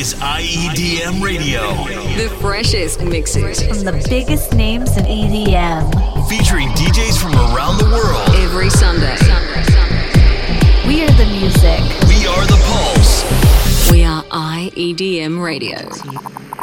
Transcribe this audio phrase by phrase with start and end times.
[0.00, 1.60] is IEDM Radio.
[2.16, 6.26] The freshest mixes from the biggest names in EDM.
[6.26, 8.26] Featuring DJs from around the world.
[8.36, 9.18] Every Sunday.
[10.88, 11.80] We are the music.
[12.08, 13.92] We are the pulse.
[13.92, 15.76] We are IEDM Radio.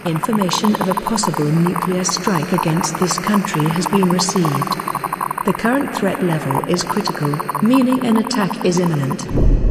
[0.09, 4.73] Information of a possible nuclear strike against this country has been received.
[5.45, 9.66] The current threat level is critical, meaning an attack is imminent.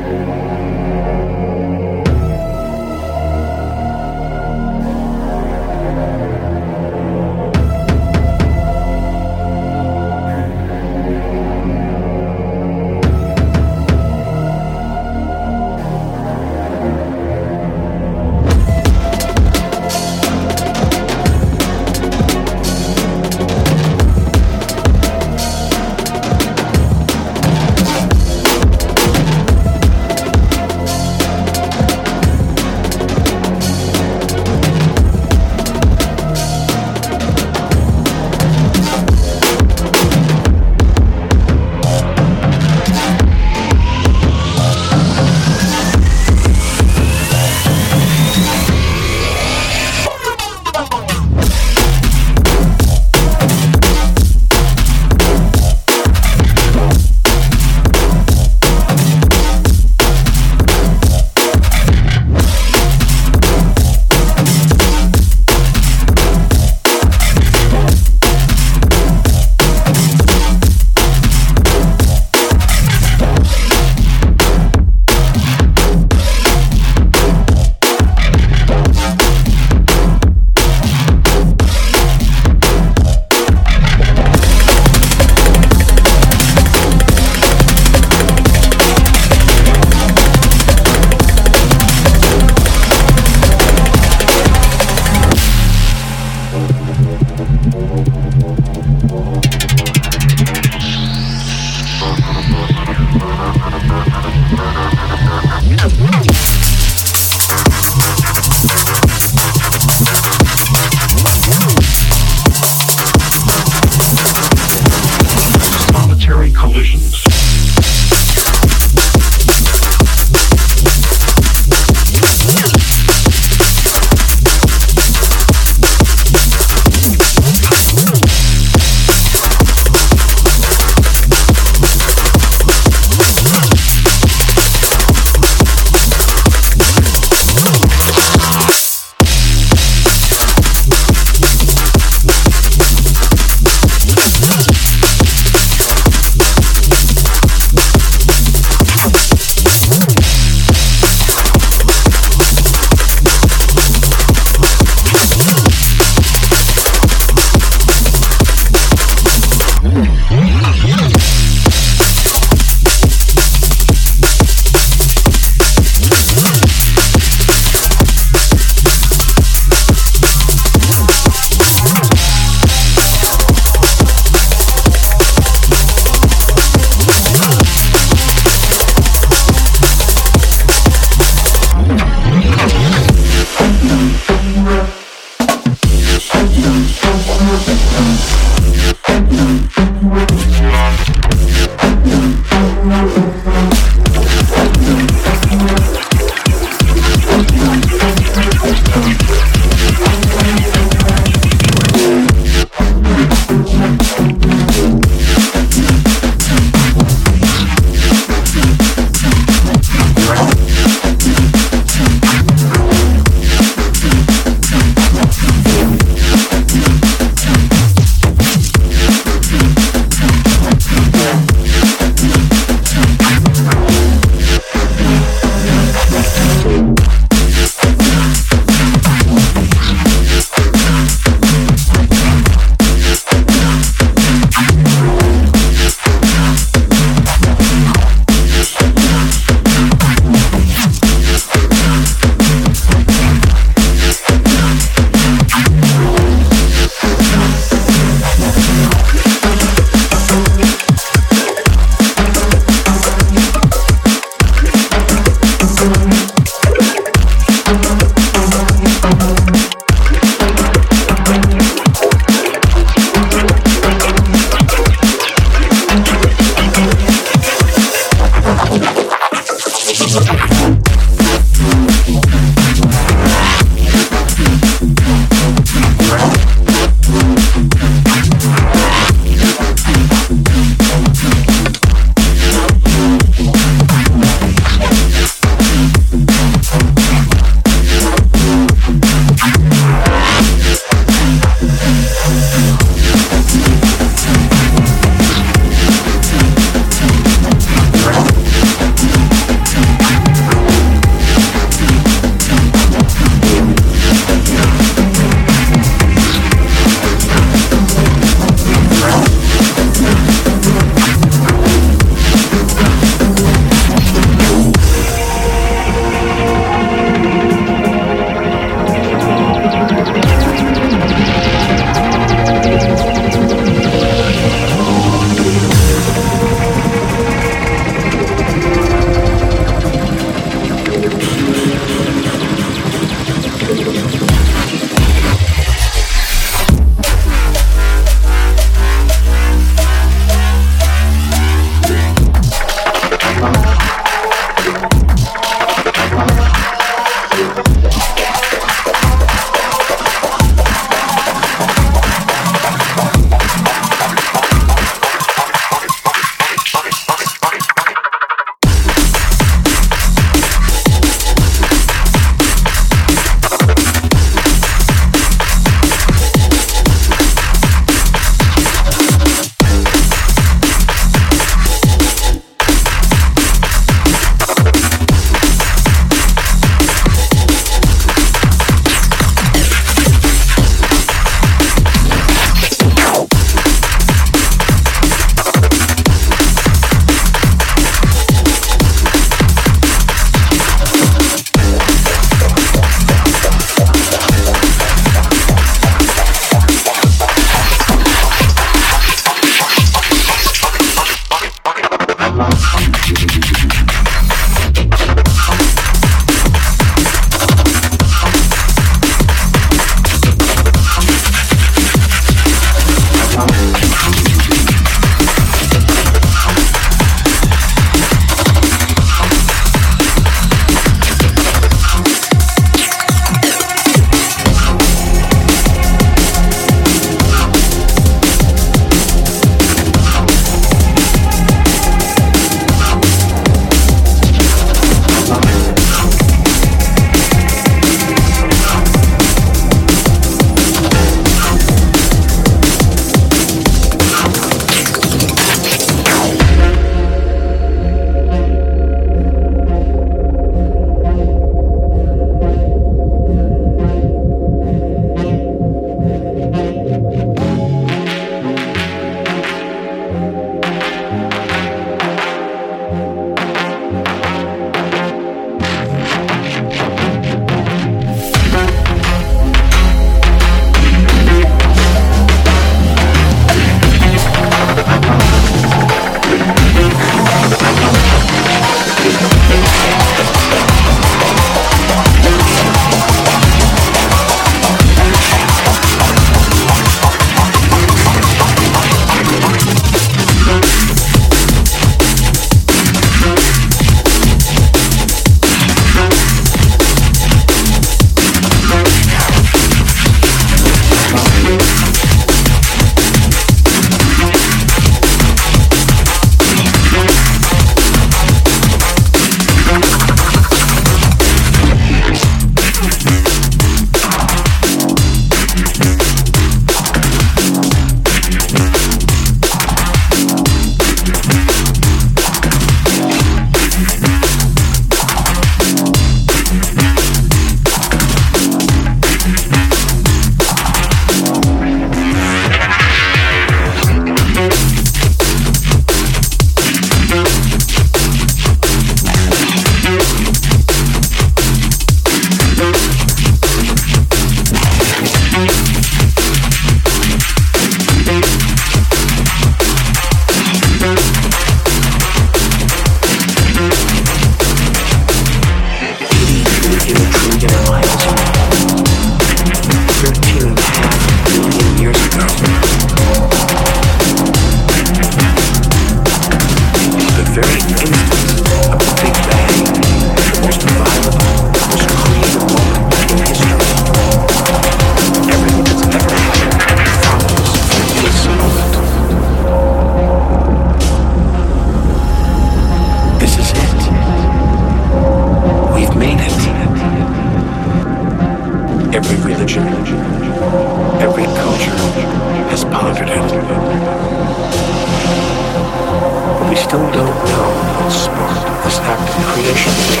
[596.63, 597.49] Still don't know
[597.79, 600.00] what sparked this act of creation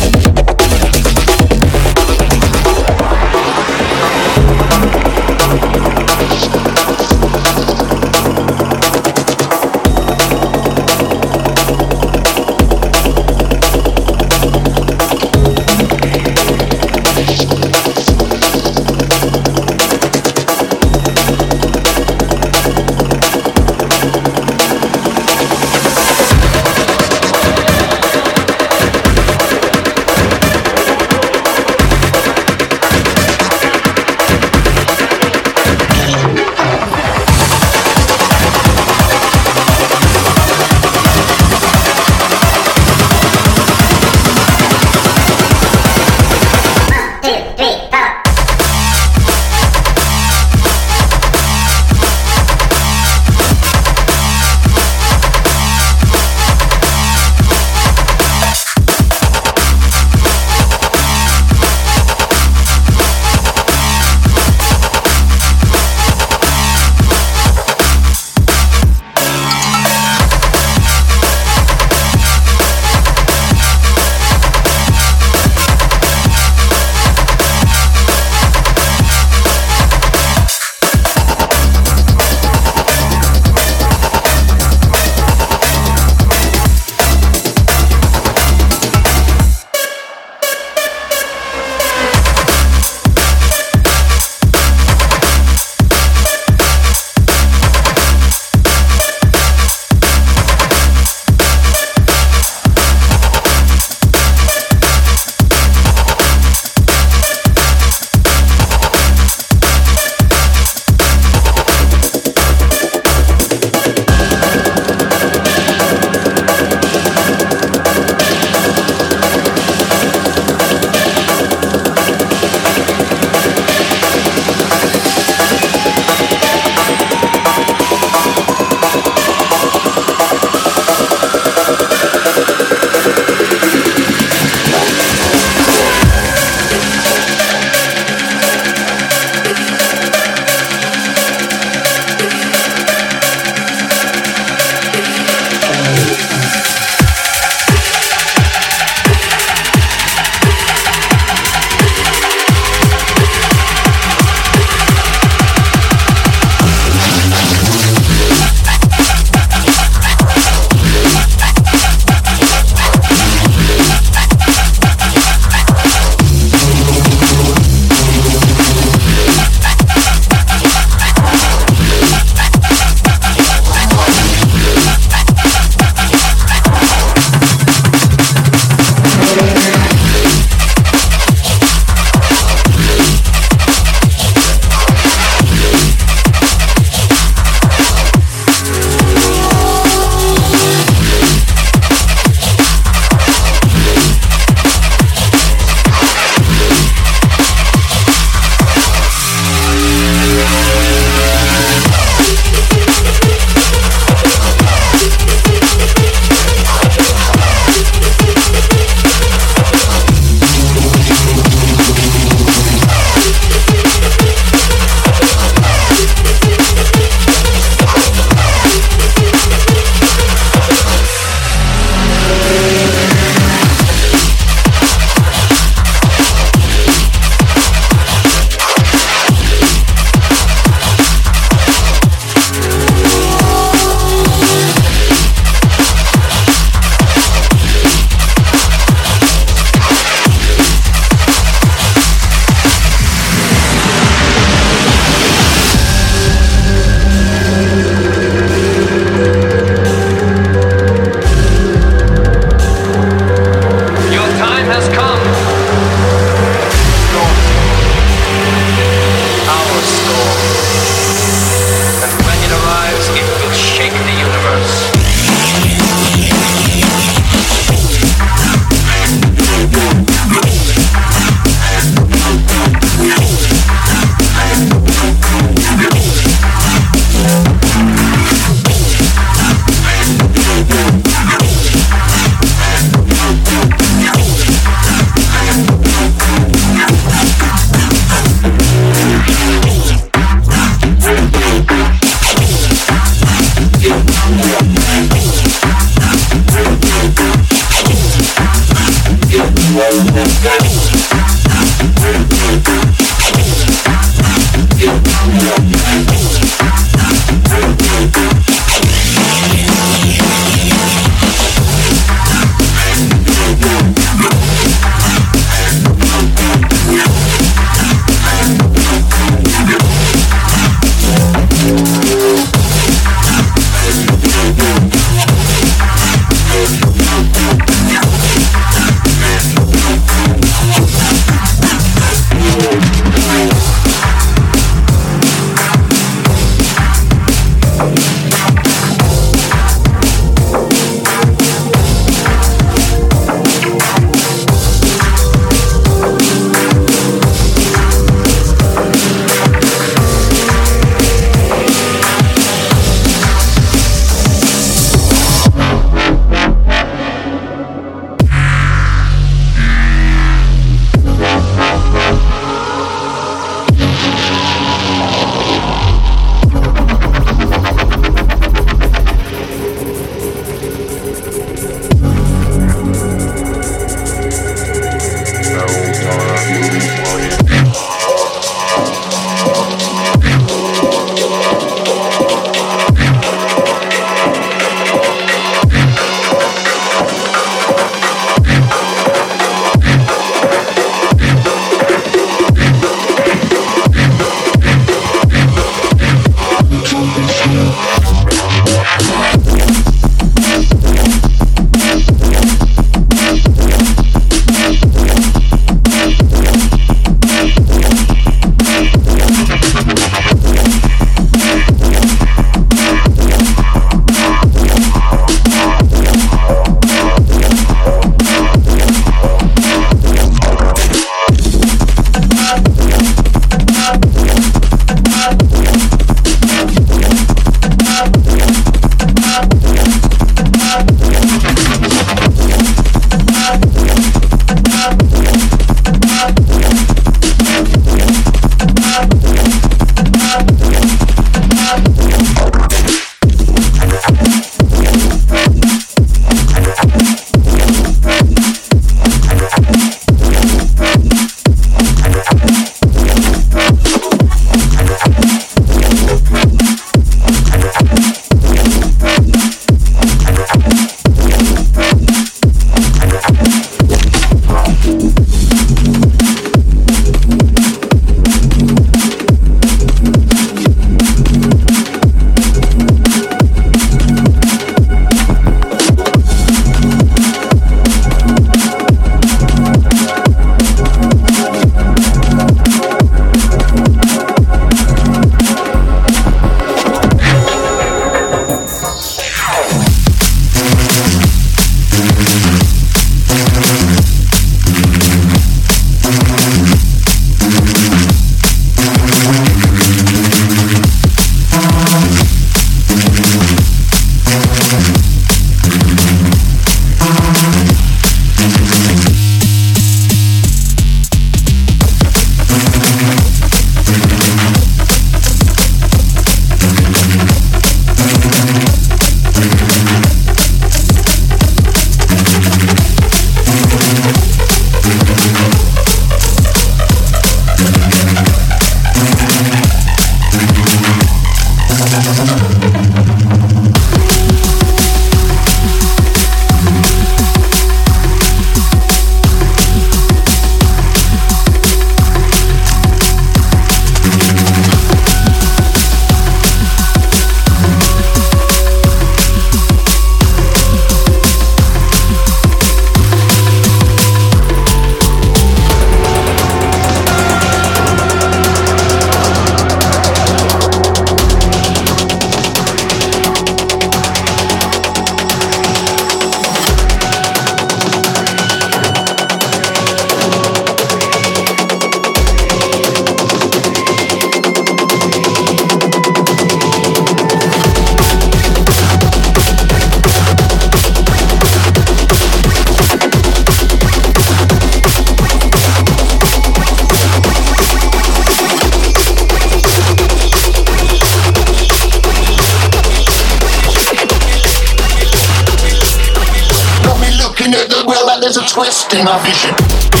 [598.93, 600.00] in our vision.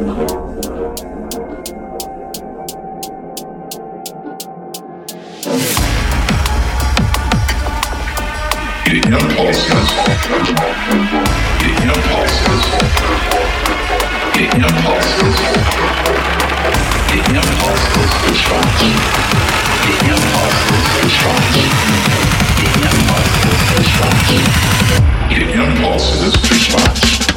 [0.00, 0.06] The
[25.52, 27.29] impulse is too much.